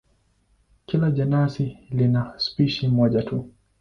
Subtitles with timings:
[0.85, 3.49] Kila jenasi ina spishi moja tu.